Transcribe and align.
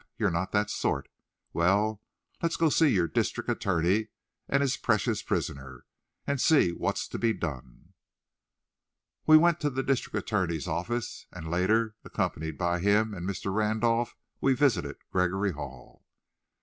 You're 0.17 0.31
not 0.31 0.51
that 0.51 0.71
sort. 0.71 1.09
Well, 1.53 2.01
let's 2.41 2.55
go 2.57 2.69
to 2.71 2.75
see 2.75 2.87
your 2.87 3.07
district 3.07 3.51
attorney 3.51 4.07
and 4.49 4.61
his 4.63 4.75
precious 4.75 5.21
prisoner, 5.21 5.85
and 6.25 6.41
see 6.41 6.71
what's 6.71 7.07
to 7.09 7.19
be 7.19 7.33
done." 7.33 7.93
We 9.27 9.37
went 9.37 9.59
to 9.59 9.69
the 9.69 9.83
district 9.83 10.17
attorney's 10.17 10.67
office, 10.67 11.27
and, 11.31 11.51
later, 11.51 11.93
accompanied 12.03 12.57
by 12.57 12.79
him 12.79 13.13
and 13.13 13.27
by 13.27 13.31
Mr. 13.33 13.53
Randolph, 13.53 14.15
we 14.41 14.53
visited 14.55 14.95
Gregory 15.11 15.51
Hall. 15.51 16.03